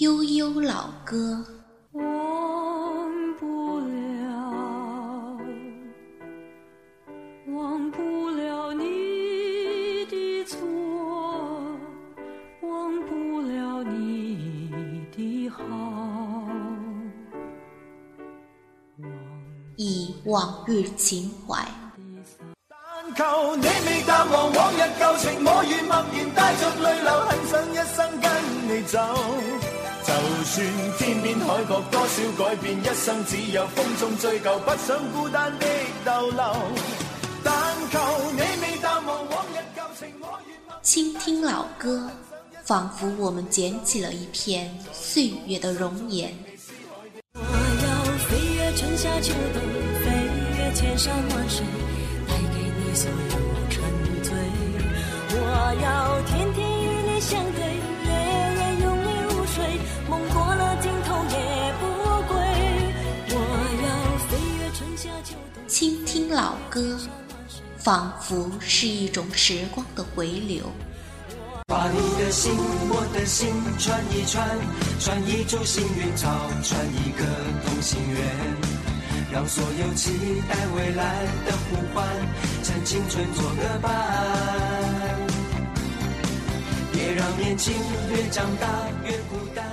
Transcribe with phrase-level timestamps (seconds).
[0.00, 1.44] 悠悠老歌。
[1.92, 2.04] 忘
[3.38, 5.38] 不了，
[7.48, 10.58] 忘不了你的错，
[12.62, 15.62] 忘不了你的好。
[19.76, 21.62] 忆往日情怀，
[22.66, 28.32] 但求你未淡忘往日旧情，我愿默然带着泪流，很想一生跟
[28.66, 28.98] 你走。
[30.50, 30.66] 就算
[30.98, 35.66] 天边海角多少改变，一生只有风中追究，不想孤单的
[36.04, 36.42] 逗留。
[37.44, 37.54] 但
[37.92, 38.00] 求
[38.32, 42.10] 你未淡忘往日旧情，我愿默倾听老歌，
[42.64, 46.34] 仿佛我们捡起了一片岁月的容颜。
[47.34, 49.62] 我要飞越春夏秋冬，
[50.02, 50.10] 飞
[50.58, 51.64] 越千山万水，
[52.26, 53.36] 带给你所有
[53.70, 53.80] 沉
[54.24, 54.32] 醉。
[55.32, 56.20] 我要
[66.30, 66.96] 听老歌，
[67.76, 70.62] 仿佛是一种时光的回流。
[71.66, 74.48] 把你的心，我的心串一串，
[75.00, 76.30] 串一株幸运草，
[76.62, 77.24] 串一个
[77.66, 78.22] 同心圆，
[79.32, 82.06] 让所有期待未来的呼唤，
[82.62, 83.90] 趁青春做个伴。
[86.92, 87.74] 别让年轻
[88.08, 88.68] 越长大
[89.04, 89.66] 越孤单，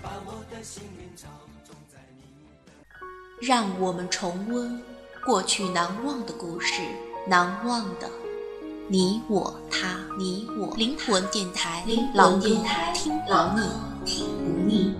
[0.00, 1.26] 把我的幸运草
[1.66, 2.22] 种在你
[2.64, 2.70] 的。
[3.40, 4.80] 让我们重温
[5.26, 6.82] 过去难忘的故事，
[7.26, 8.08] 难忘的
[8.86, 12.48] 你我他，你我灵魂电台，老歌
[12.94, 13.68] 听不腻，
[14.04, 14.94] 听不腻。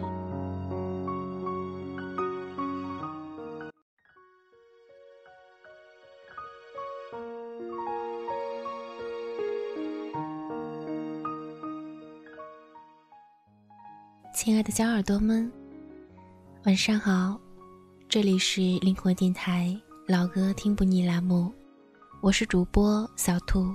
[14.35, 15.49] 亲爱的小耳朵们，
[16.65, 17.39] 晚上好，
[18.09, 21.53] 这里是灵魂电台老歌听不腻栏目，
[22.21, 23.75] 我是主播小兔。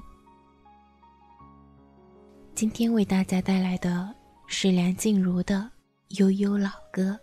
[2.56, 4.16] 今天为大家带来的
[4.48, 5.70] 是梁静茹的
[6.22, 7.20] 《悠悠老歌》。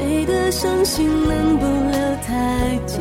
[0.00, 2.96] 谁的伤心能不留太迹？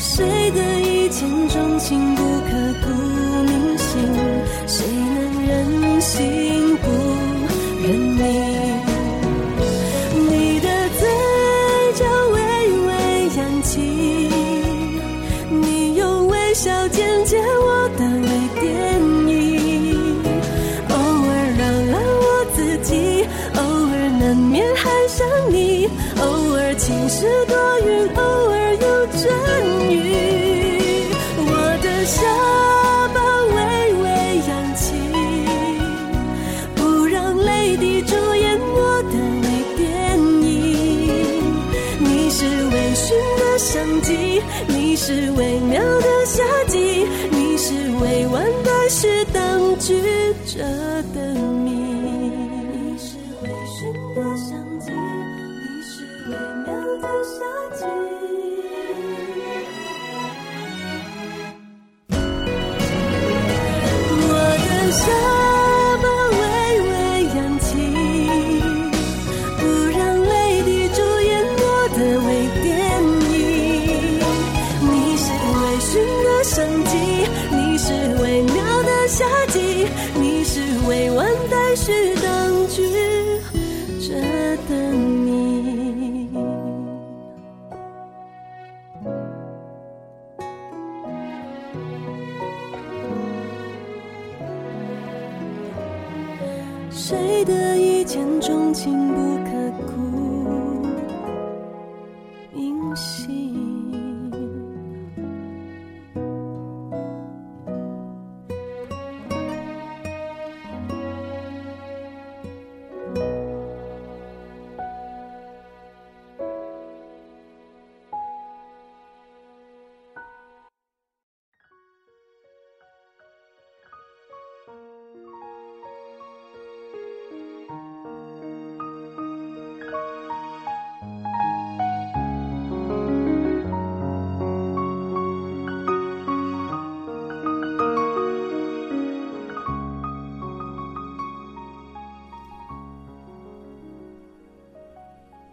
[0.00, 2.50] 谁的一见钟情不刻
[2.82, 2.88] 骨
[3.44, 3.88] 铭心？
[4.66, 4.84] 谁
[5.14, 6.84] 能忍心不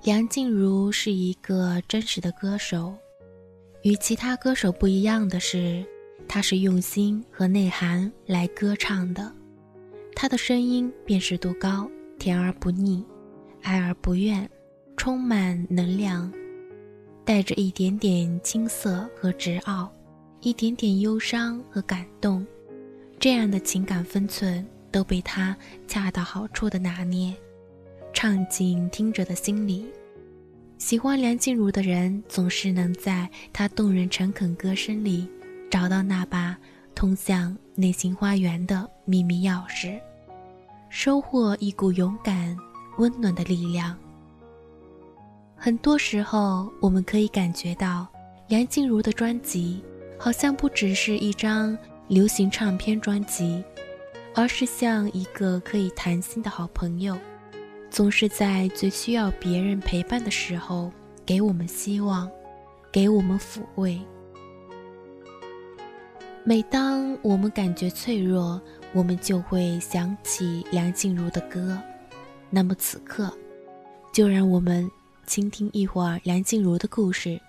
[0.07, 2.95] 梁静茹是一个真实的歌手，
[3.81, 5.85] 与其他歌手不一样的是，
[6.29, 9.29] 她是用心和内涵来歌唱的。
[10.15, 13.03] 她的声音辨识度高，甜而不腻，
[13.63, 14.49] 爱而不怨，
[14.95, 16.31] 充满能量，
[17.25, 19.91] 带着一点点青涩和执拗，
[20.39, 22.47] 一点点忧伤和感动，
[23.19, 25.53] 这样的情感分寸都被她
[25.85, 27.35] 恰到好处的拿捏。
[28.19, 29.85] 唱进听者的心里。
[30.79, 35.29] 喜欢梁静茹的人，总是能在她动人诚恳歌声里，
[35.69, 36.57] 找到那把
[36.95, 39.99] 通向内心花园的秘密钥匙，
[40.89, 42.57] 收获一股勇敢、
[42.97, 43.95] 温暖的力量。
[45.55, 48.07] 很多时候，我们可以感觉到，
[48.47, 49.79] 梁静茹的专辑
[50.17, 51.77] 好像不只是一张
[52.07, 53.63] 流行唱片专辑，
[54.33, 57.15] 而是像一个可以谈心的好朋友。
[57.97, 60.91] 总是在最需要别人陪伴的时候，
[61.25, 62.29] 给我们希望，
[62.91, 63.99] 给我们抚慰。
[66.43, 68.61] 每当我们感觉脆弱，
[68.93, 71.75] 我们就会想起梁静茹的歌。
[72.51, 73.35] 那么此刻，
[74.13, 74.87] 就让我们
[75.25, 77.41] 倾听一会儿梁静茹的故事，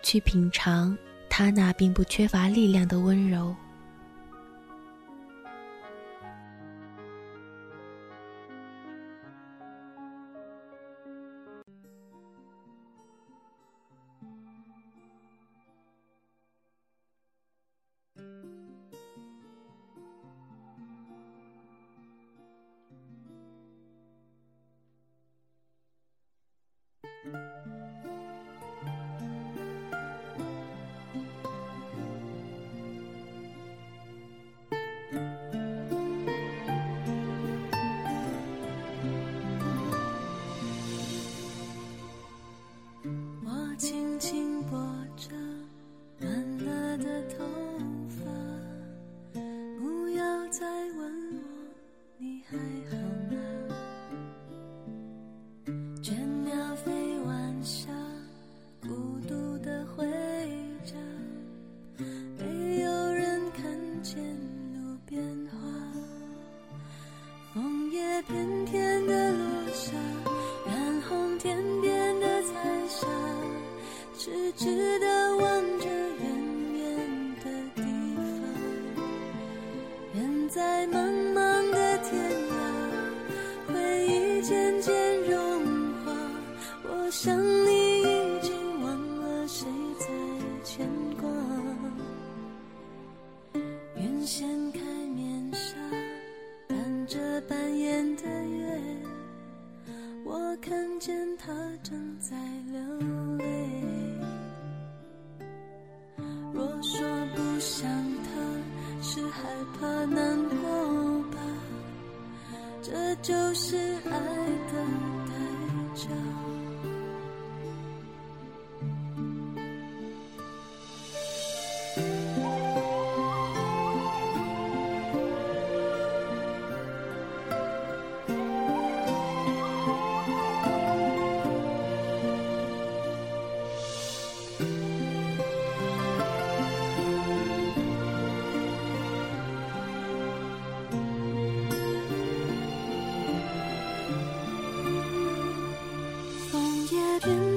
[0.00, 0.96] 去品尝
[1.28, 3.52] 她那并不缺乏力量的温柔。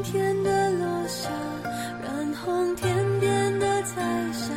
[0.04, 1.30] 天的落下，
[2.04, 4.54] 染红天边的彩霞。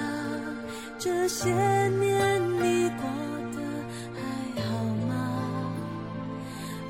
[0.98, 3.04] 这些年你过
[3.52, 3.58] 得
[4.14, 4.20] 还
[4.62, 5.72] 好吗？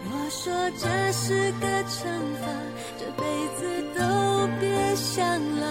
[0.05, 2.07] 若说这是个惩
[2.41, 2.47] 罚，
[2.99, 3.25] 这辈
[3.59, 3.61] 子
[3.99, 4.01] 都
[4.61, 5.65] 别想了。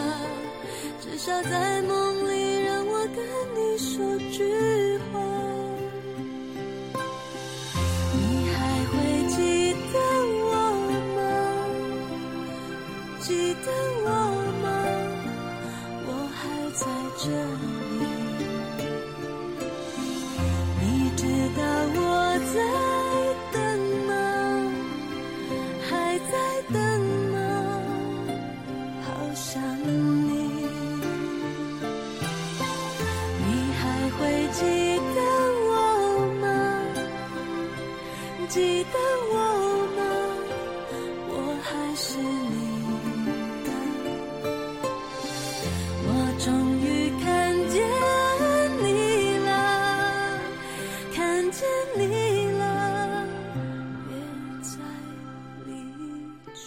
[0.99, 3.17] 至少在梦里让我跟
[3.55, 4.43] 你说句
[17.23, 17.72] 在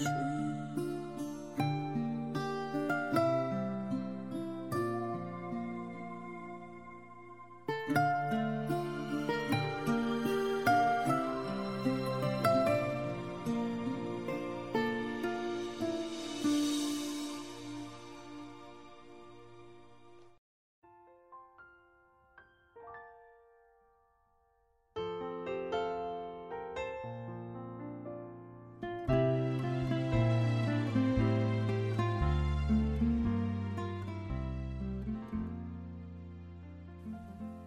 [0.00, 0.25] 离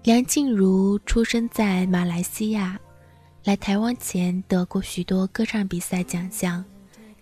[0.09, 2.79] 梁静茹出生在马来西亚，
[3.43, 6.65] 来台湾前得过许多歌唱比赛奖项。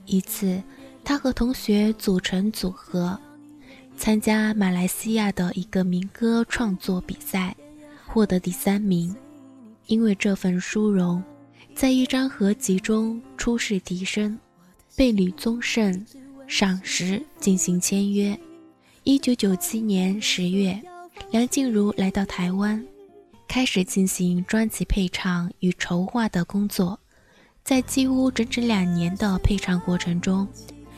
[0.06, 0.63] 一次，
[1.03, 3.20] 她和同学组成组合，
[3.98, 7.53] 参加马来西亚的一个民歌创作比赛，
[8.06, 9.13] 获得第三名。
[9.88, 11.22] 因为这份殊荣，
[11.75, 14.39] 在一张合集中出示笛声，
[14.96, 16.06] 被吕宗盛
[16.48, 18.39] 赏识进行签约。
[19.03, 20.82] 一九九七年十月。
[21.30, 22.82] 梁静茹来到台湾，
[23.50, 26.98] 开始进行专辑配唱与筹划的工作。
[27.66, 30.48] 在几乎整整两年的配唱过程中，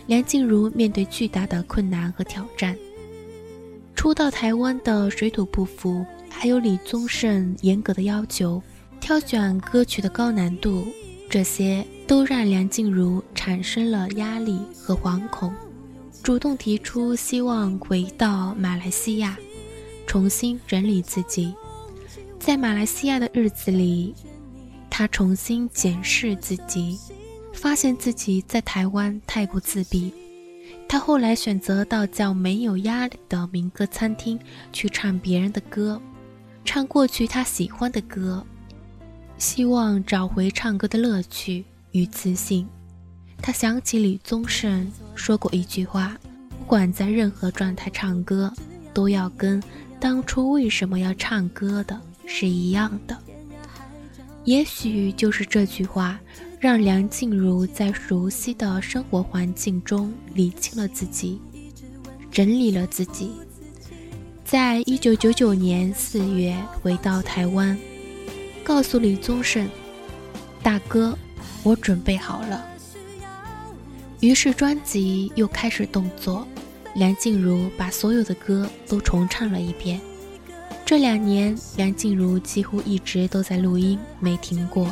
[0.05, 2.77] 梁静茹面对巨大的困难和挑战。
[3.95, 8.61] 初到台湾的水土不服，还有李宗盛严格的要求，
[9.01, 10.85] 挑选歌曲的高难度，
[11.27, 15.51] 这些都让梁静茹产生了压力和惶恐，
[16.21, 19.35] 主动提出希望回到马来西亚。
[20.09, 21.53] 重新整理自己，
[22.39, 24.15] 在马来西亚的日子里，
[24.89, 26.97] 他重新检视自己，
[27.53, 30.11] 发现自己在台湾太过自闭。
[30.87, 34.39] 他后来选择到叫没有压力的民歌餐厅
[34.73, 36.01] 去唱别人的歌，
[36.65, 38.43] 唱过去他喜欢的歌，
[39.37, 42.67] 希望找回唱歌的乐趣与自信。
[43.43, 46.17] 他想起李宗盛说过一句话
[46.57, 48.51] ：“不管在任何状态唱歌，
[48.91, 49.61] 都要跟。”
[49.99, 53.17] 当初为什么要唱歌的是一样的，
[54.45, 56.17] 也许就是这句话，
[56.59, 61.41] 让梁静茹在熟悉的生活环境中理清了自己，
[62.31, 63.31] 整理了自己。
[64.45, 67.77] 在一九九九年四月回到台湾，
[68.63, 69.69] 告诉李宗盛
[70.63, 71.15] ：“大哥，
[71.61, 72.65] 我准备好了。”
[74.21, 76.47] 于是专辑又开始动作。
[76.95, 79.99] 梁静茹把所有的歌都重唱了一遍。
[80.85, 84.91] 这两年，梁静茹几乎一直都在录音，没停过。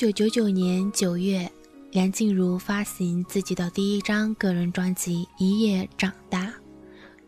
[0.00, 1.46] 九九九年九月，
[1.90, 6.46] 梁静茹发行自己的第一张个人专辑《一夜长大》。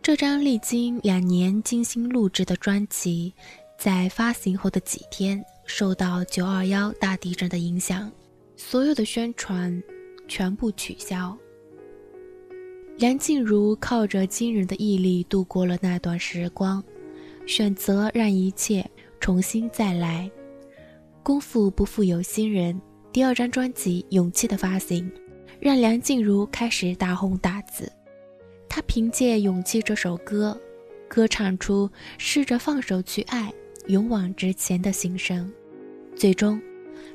[0.00, 3.34] 这张历经两年精心录制的专辑，
[3.78, 8.10] 在发行后的几天，受到九二幺大地震的影响，
[8.56, 9.82] 所有的宣传
[10.26, 11.36] 全部取消。
[12.96, 16.82] 梁静茹靠着惊人的毅力度过了那段时光，
[17.46, 20.30] 选择让一切重新再来。
[21.22, 22.80] 功夫不负有心人，
[23.12, 25.08] 第二张专辑《勇气》的发行，
[25.60, 27.90] 让梁静茹开始大红大紫。
[28.68, 30.60] 她凭借《勇气》这首歌，
[31.06, 33.52] 歌唱出试着放手去爱、
[33.86, 35.48] 勇往直前的心声。
[36.16, 36.60] 最终，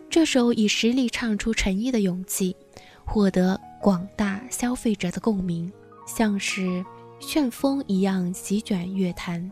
[0.09, 2.55] 这首以实力唱出诚意的勇气，
[3.03, 5.69] 获得广大消费者的共鸣，
[6.05, 6.81] 像是
[7.19, 9.51] 旋风一样席卷乐坛。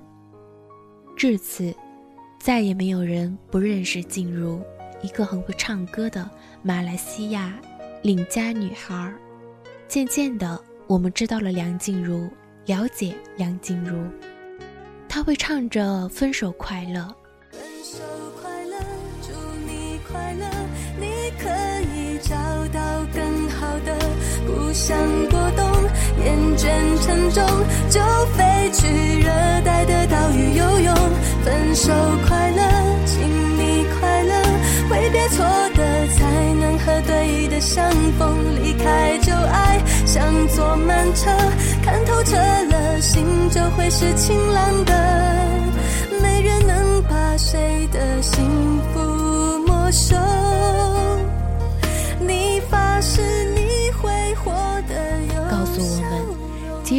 [1.17, 1.75] 至此。
[2.45, 4.62] 再也没有人不认识静茹，
[5.01, 6.29] 一个很会唱歌的
[6.62, 7.60] 马来西亚
[8.03, 9.12] 邻家女孩。
[9.88, 12.29] 渐渐的，我们知道了梁静茹，
[12.67, 13.97] 了解梁静茹。
[15.10, 16.99] 她会唱着《分手快乐》。
[17.51, 17.97] 分手
[18.39, 18.77] 快乐，
[19.23, 19.34] 祝
[19.65, 20.45] 你快乐，
[20.99, 21.08] 你
[21.39, 21.49] 可
[21.97, 22.36] 以找
[22.67, 23.97] 到更好的。
[24.45, 24.95] 不想
[25.31, 25.64] 过冬，
[26.25, 26.67] 厌倦
[27.03, 27.45] 沉重，
[27.89, 28.01] 就
[28.35, 29.29] 飞去热
[29.63, 30.95] 带的岛屿游泳。
[31.43, 31.93] 分手
[32.27, 32.61] 快乐，
[33.05, 33.21] 请
[33.57, 34.33] 你快乐，
[34.89, 36.25] 挥别错的，才
[36.59, 38.35] 能和对的相逢。
[38.63, 41.29] 离开旧爱，像坐慢车，
[41.83, 44.94] 看透彻了，心就会是晴朗的。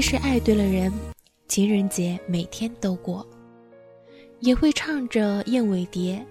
[0.08, 0.92] 是，爱对了人，
[1.48, 3.26] 情人节每天都过。
[4.38, 6.24] 也会唱着《燕尾蝶》。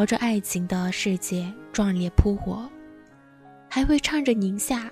[0.00, 2.66] 朝着爱情的世界壮烈扑火，
[3.68, 4.90] 还会唱着宁夏。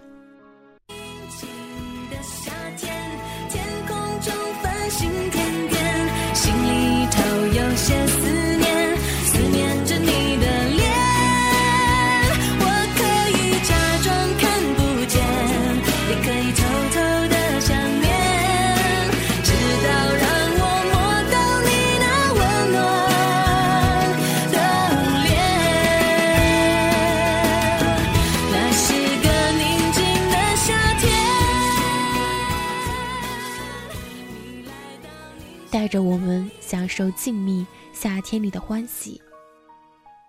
[36.98, 39.22] 受静谧夏天里的欢喜。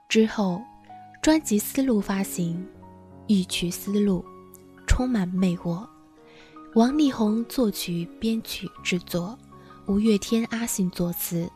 [0.07, 0.61] 之后，
[1.19, 2.63] 专辑思路发行，
[3.25, 4.23] 一曲思路
[4.85, 5.83] 充满魅惑。
[6.75, 9.35] 王力宏作曲、编曲、制作，
[9.87, 11.49] 五月天阿信作词，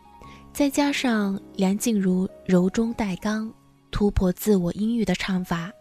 [0.51, 3.53] 再加上梁静茹柔中带刚、
[3.91, 5.71] 突破自我音域的唱法，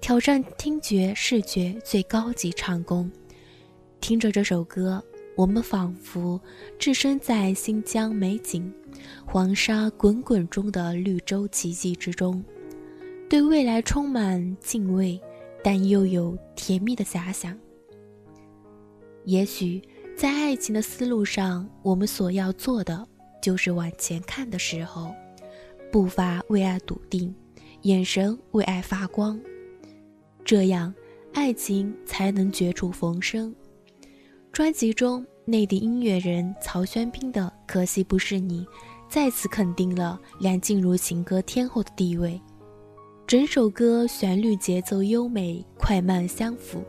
[0.00, 3.08] 挑战听觉、视觉最高级唱功。
[4.00, 5.00] 听着这首歌，
[5.36, 6.40] 我们仿佛
[6.78, 8.72] 置身在新疆美景、
[9.26, 12.42] 黄沙滚滚中的绿洲奇迹之中，
[13.28, 15.20] 对未来充满敬畏，
[15.62, 17.58] 但又有甜蜜的遐想。
[19.24, 19.82] 也许
[20.16, 23.04] 在爱情的思路上，我们所要做的
[23.42, 25.12] 就是往前看的时候，
[25.90, 27.34] 步伐为爱笃定，
[27.82, 29.40] 眼神为爱发光，
[30.44, 30.94] 这样
[31.32, 33.52] 爱情才能绝处逢生。
[34.54, 38.64] 专辑中，内地音乐人曹轩宾的《可惜不是你》，
[39.08, 42.40] 再次肯定了梁静茹情歌天后的地位。
[43.26, 46.84] 整首歌旋律节奏优美，快慢相符，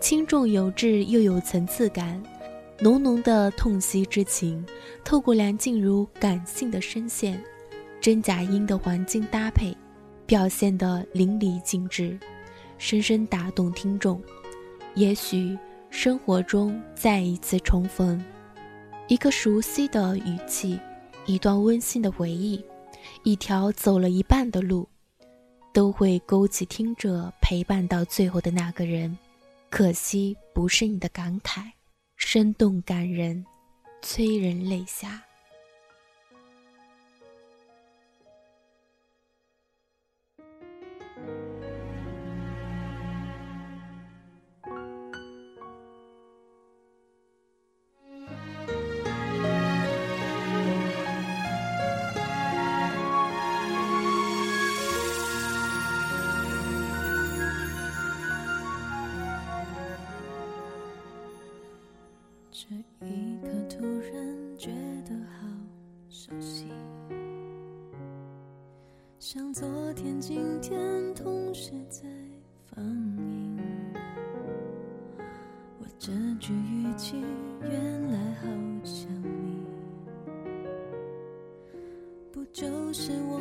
[0.00, 2.22] 轻重有致又有层次感，
[2.80, 4.64] 浓浓的痛惜之情，
[5.04, 7.38] 透过梁静茹感性的声线，
[8.00, 9.76] 真假音的黄金搭配，
[10.24, 12.18] 表现得淋漓尽致，
[12.78, 14.18] 深深打动听众。
[14.94, 15.56] 也许
[15.90, 18.22] 生活中再一次重逢，
[19.08, 20.78] 一个熟悉的语气，
[21.26, 22.64] 一段温馨的回忆，
[23.24, 24.88] 一条走了一半的路。
[25.70, 29.16] 都会勾起听者陪伴到最后的那个人，
[29.70, 31.62] 可惜不是你的感慨，
[32.16, 33.44] 生动感人，
[34.02, 35.22] 催人泪下。
[69.20, 72.02] 像昨天、今天同时在
[72.66, 73.58] 放映，
[75.80, 77.24] 我这句语气
[77.60, 78.46] 原来好
[78.84, 79.66] 像你，
[82.30, 83.40] 不就是我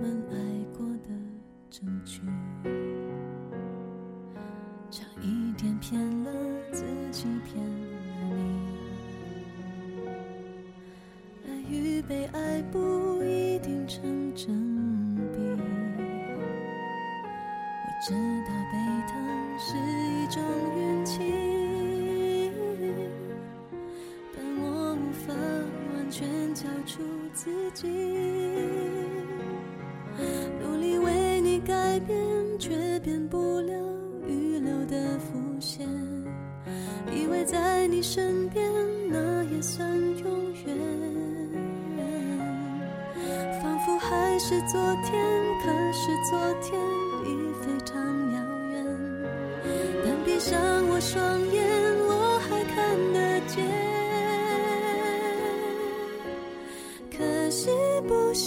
[0.00, 0.36] 们爱
[0.78, 1.10] 过的
[1.70, 2.20] 证据？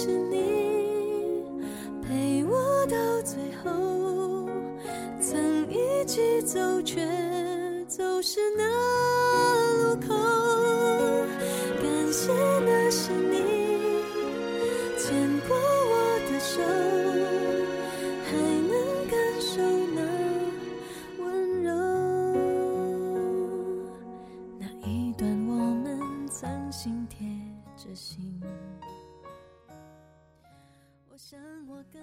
[0.09, 1.43] 是你
[2.01, 4.49] 陪我到最后，
[5.21, 6.99] 曾一起走，却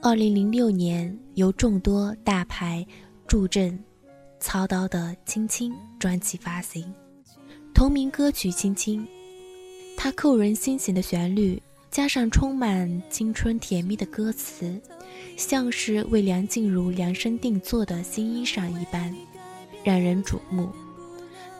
[0.07, 2.87] 二零零六年，由众多大牌
[3.27, 3.77] 助阵
[4.39, 6.95] 操刀的《青青》专辑发行，
[7.75, 9.03] 同名歌曲《青青》，
[9.97, 14.81] 它扣人心弦的旋律，加上充满青春甜蜜的歌词，
[15.37, 19.13] 像是为梁静茹量身定做的新衣裳一般，
[19.83, 20.71] 让人瞩目。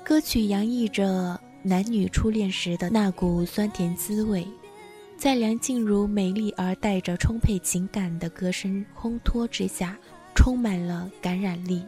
[0.05, 4.47] 歌曲洋溢着男女初恋时的那股酸甜滋味。
[5.19, 9.97] 在梁静茹美丽而带着充沛情感的歌声烘托之下，
[10.35, 11.83] 充满了感染力。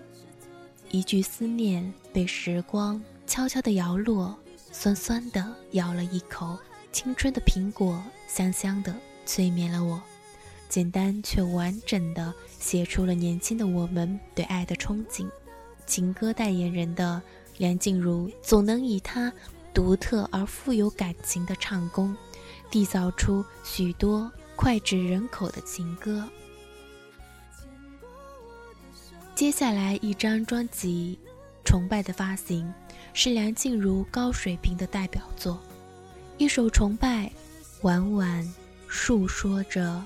[0.90, 4.34] 一句思念被时光悄悄地摇落，
[4.72, 6.56] 酸酸的咬了一口，
[6.90, 10.02] 青春的苹果香香的催眠了我。
[10.70, 15.28] 简单却完整的写出了年轻的我们对爱的憧憬。
[15.86, 17.20] 情歌代言人的
[17.58, 19.30] 梁静茹，总能以她
[19.74, 22.16] 独特而富有感情的唱功。
[22.70, 26.28] 缔造出许多脍炙人口的情歌。
[29.35, 31.18] 接下来一张专辑
[31.64, 32.72] 《崇拜》的发行，
[33.14, 35.61] 是梁静茹高水平的代表作。
[36.38, 37.26] 一首《崇拜》，
[37.83, 38.54] 婉婉
[38.88, 40.04] 述说着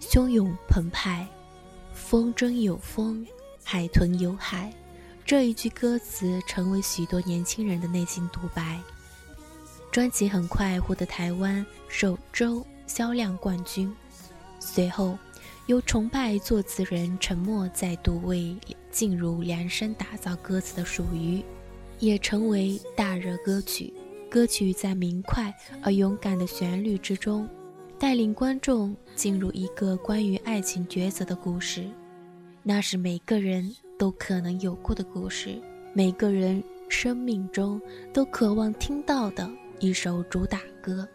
[0.00, 1.26] 汹涌澎湃、
[1.94, 3.26] 风筝有风、
[3.62, 4.72] 海豚有海
[5.24, 8.80] 这一句歌词，成为许多年轻人的内心独白。
[9.92, 13.94] 专辑很快获得台湾首周销量冠军，
[14.58, 15.18] 随后
[15.66, 18.56] 由崇拜作词人陈默再度为
[18.90, 21.40] 静茹量身打造歌词的《属于》，
[21.98, 23.92] 也成为大热歌曲。
[24.30, 27.46] 歌曲在明快而勇敢的旋律之中，
[27.98, 31.84] 带领观众进入一个关于爱情抉择的故事。
[32.62, 35.60] 那是每个人都可能有过的故事，
[35.92, 37.78] 每个人生命中
[38.10, 39.46] 都渴望听到的
[39.82, 41.06] 一首主打歌。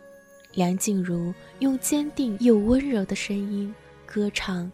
[0.54, 3.74] 梁静茹用坚定又温柔的声音
[4.06, 4.70] 歌唱，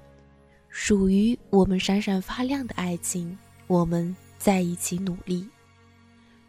[0.67, 5.47] 属于我们闪闪发亮的爱情，我们在一起努力。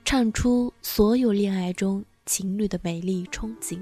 [0.07, 3.79] 唱出所有恋爱中情侣的美丽憧憬。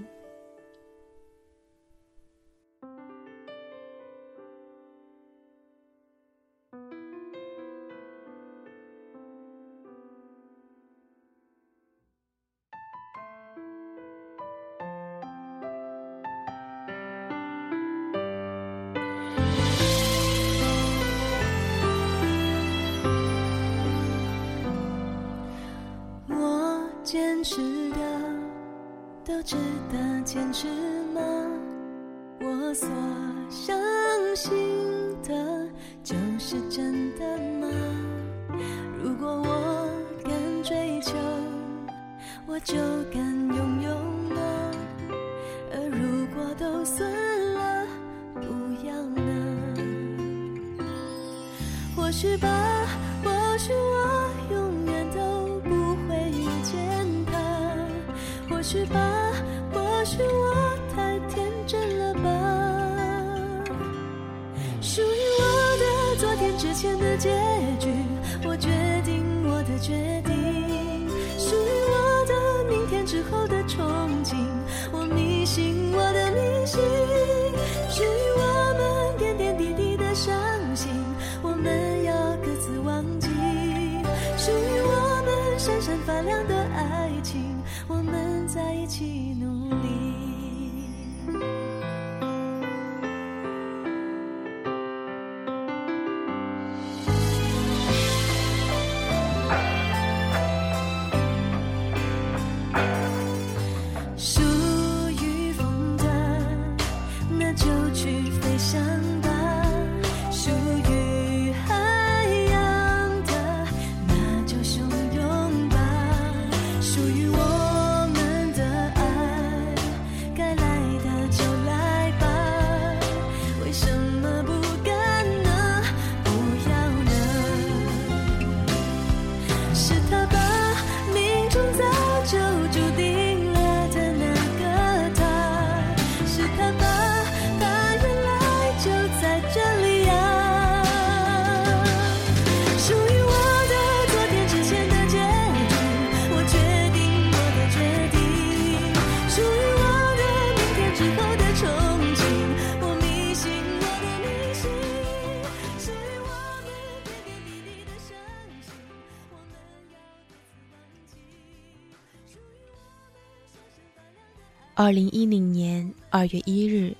[164.82, 166.92] 二零一零年二月一日，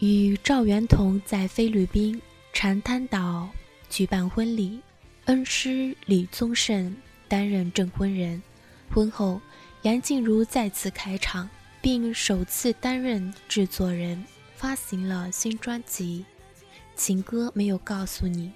[0.00, 2.20] 与赵元同在菲律宾
[2.52, 3.48] 长滩岛
[3.88, 4.80] 举办婚礼，
[5.26, 6.96] 恩师李宗盛
[7.28, 8.42] 担任证婚人。
[8.90, 9.40] 婚后，
[9.82, 11.48] 梁静茹再次开场，
[11.80, 14.24] 并首次担任制作人，
[14.56, 16.24] 发行了新专辑
[16.96, 18.48] 《情歌没有告诉你》。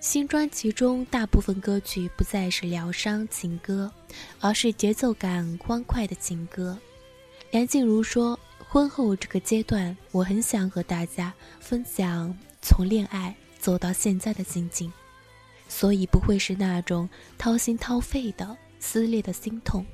[0.00, 3.92] 新专辑中大部分歌曲不再是疗伤情歌，
[4.40, 6.76] 而是节奏感欢快的情歌。
[7.52, 14.90] 梁静茹说：“婚后这个阶段，我很想和大家分享从恋爱走到现在的心境，
[15.68, 19.84] 所以不会是那种掏心掏肺的撕裂的心痛。”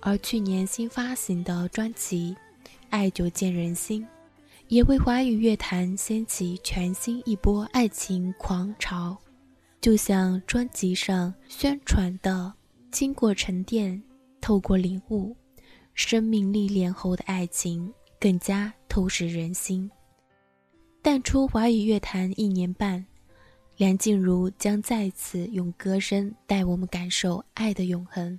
[0.00, 2.34] 而去年新发行的专辑
[2.88, 4.02] 《爱久见人心》，
[4.68, 9.14] 也为华语乐坛掀起全新一波爱情狂潮。
[9.82, 12.50] 就像专辑上宣传的，
[12.90, 14.02] 经过沉淀，
[14.40, 15.36] 透过领悟。
[15.98, 19.90] 生命历练后的爱情更加透视人心。
[21.02, 23.04] 淡出华语乐坛一年半，
[23.76, 28.38] 梁静茹将再次用歌声带我们感受爱的永恒。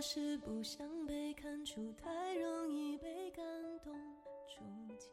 [0.00, 3.44] 是不想被看出，太容易被感
[3.82, 3.92] 动
[4.46, 4.62] 触
[4.98, 5.08] 及。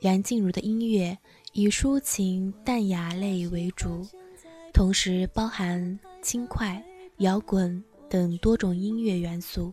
[0.00, 1.16] 梁静茹的音乐
[1.52, 4.06] 以抒情淡雅类为主，
[4.72, 6.82] 同时包含轻快、
[7.18, 9.72] 摇滚等多种音乐元素。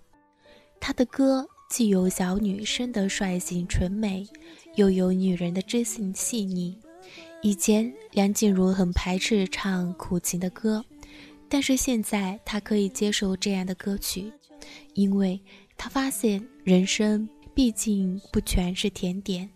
[0.80, 4.28] 她的歌既有小女生的率性纯美，
[4.76, 6.78] 又有女人的知性细腻。
[7.42, 10.84] 以前梁静茹很排斥唱苦情的歌，
[11.50, 14.32] 但是现在他可以接受这样的歌曲，
[14.94, 15.40] 因为
[15.78, 19.50] 他发现人生毕竟不全是甜点，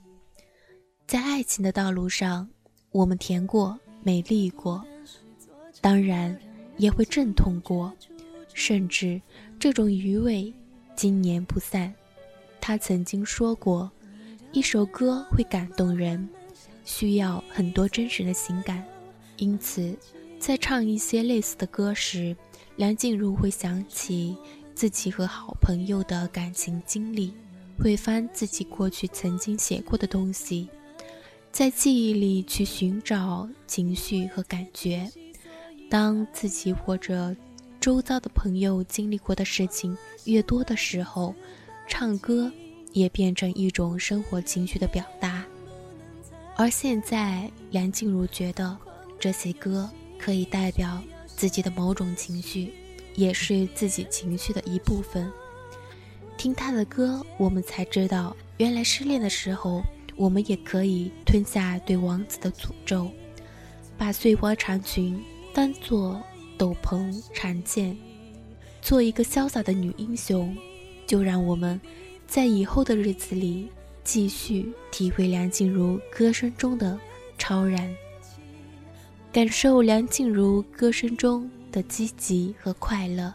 [1.05, 2.49] 在爱情的道路上，
[2.91, 4.83] 我们甜过、美丽过，
[5.81, 6.37] 当然
[6.77, 7.91] 也会阵痛过，
[8.53, 9.21] 甚至
[9.59, 10.53] 这种余味
[10.95, 11.93] 经年不散。
[12.59, 13.91] 他曾经说过，
[14.51, 16.29] 一首歌会感动人。
[16.83, 18.83] 需要很多真实的情感，
[19.37, 19.95] 因此，
[20.41, 22.35] 在唱一些类似的歌时，
[22.75, 24.35] 梁静茹会想起
[24.73, 27.31] 自己和好朋友的感情经历，
[27.77, 30.67] 会翻自己过去曾经写过的东西，
[31.51, 35.07] 在记忆里去寻找情绪和感觉。
[35.91, 37.35] 当自己或者
[37.79, 41.35] 周遭的朋友经历过的事情越多的时候，
[41.87, 42.51] 唱歌
[42.93, 45.45] 也变成一种生活情绪的表达。
[46.55, 48.75] 而现在，梁静茹觉得
[49.19, 49.87] 这些歌
[50.21, 52.71] 可以代表自己的某种情绪，
[53.15, 55.31] 也是自己情绪的一部分。
[56.37, 59.81] 听她的歌，我们才知道，原来失恋的时候，
[60.15, 63.09] 我们也可以吞下对王子的诅咒，
[63.97, 65.19] 把碎花长裙
[65.53, 66.21] 当作
[66.57, 67.97] 斗篷长剑，
[68.81, 70.55] 做一个潇洒的女英雄。
[71.07, 71.81] 就让我们
[72.27, 73.67] 在以后的日子里。
[74.03, 76.99] 继续体会梁静茹歌声中的
[77.37, 77.95] 超然，
[79.33, 83.33] 感受梁静茹歌声中的积极和快乐。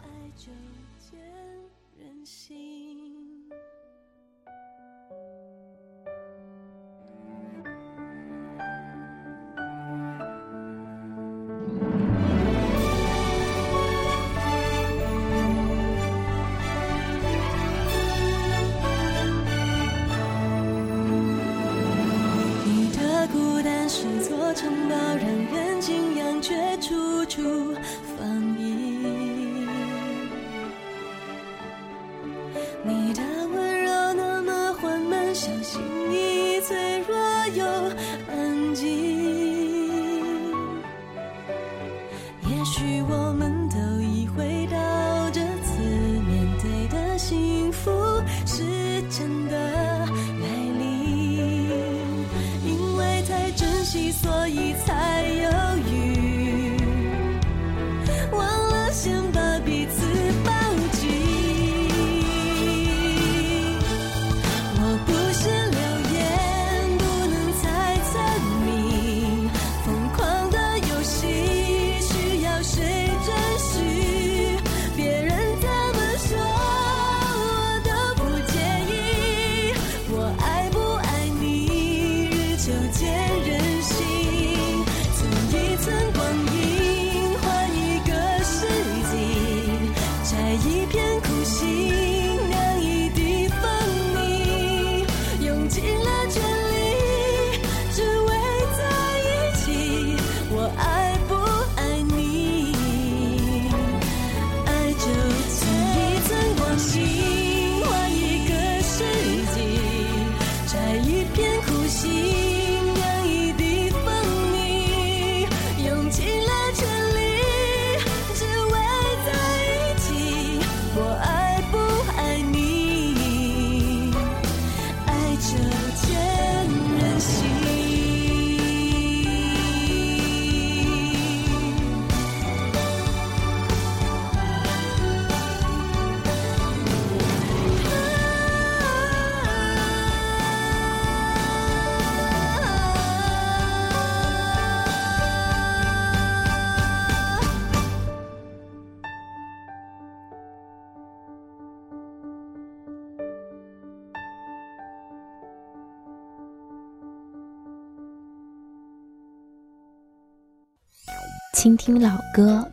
[161.57, 162.63] 倾听老歌，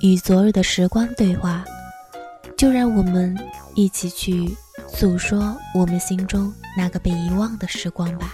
[0.00, 1.62] 与昨日的时光对话，
[2.56, 3.36] 就让我们
[3.74, 4.56] 一起去
[4.88, 8.32] 诉说我们心中那个被遗忘的时光吧。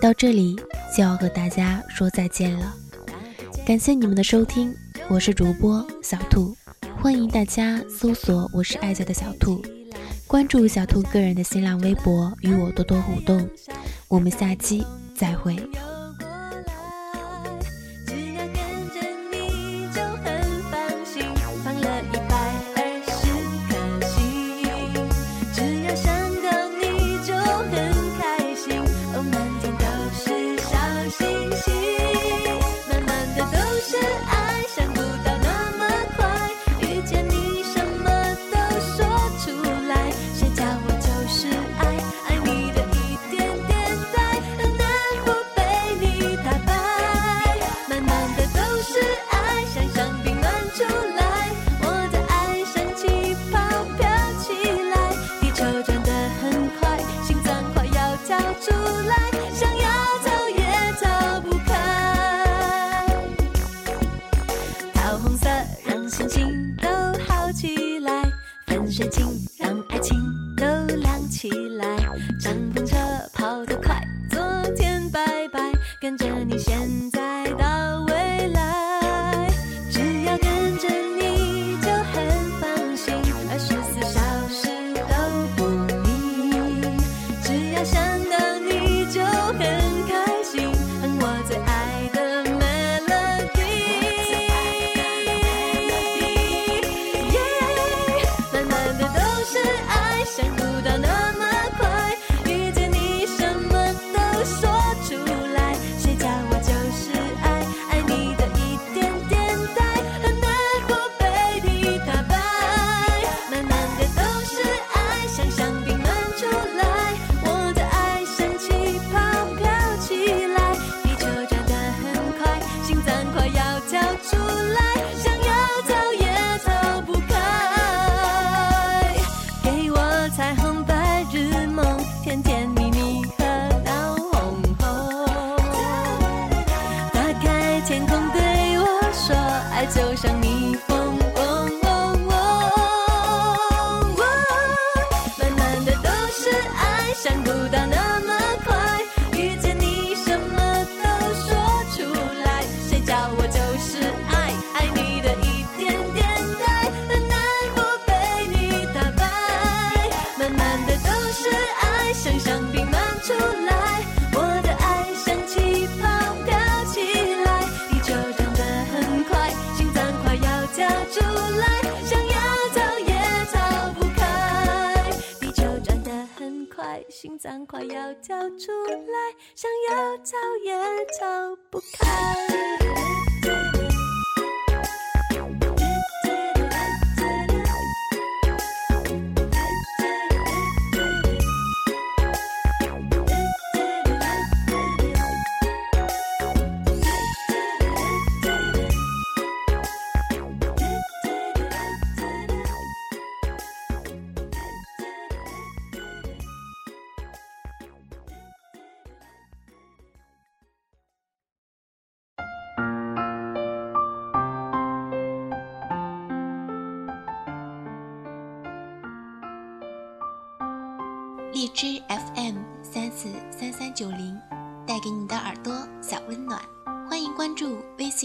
[0.00, 0.56] 到这里
[0.96, 2.74] 就要和大家说再见了，
[3.66, 4.74] 感谢你们的收听，
[5.10, 6.56] 我是主播小兔，
[7.02, 9.62] 欢迎大家搜索“我是爱家的小兔”，
[10.26, 13.46] 关注小兔个人的新浪微博，与我多多互动。
[14.08, 14.82] 我们下期
[15.14, 15.54] 再会。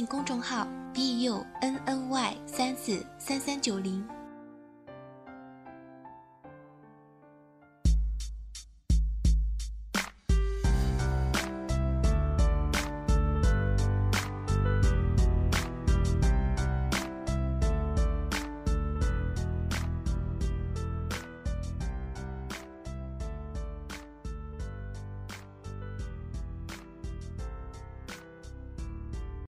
[0.09, 4.03] 公众号 bunny 三四三三九零。